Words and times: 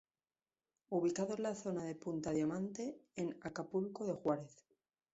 Ubicado 0.89 1.35
en 1.35 1.43
la 1.43 1.53
zona 1.53 1.83
de 1.85 1.93
Punta 1.93 2.31
diamante, 2.31 2.99
en 3.15 3.37
Acapulco 3.43 4.07
de 4.07 4.13
Juárez. 4.15 4.65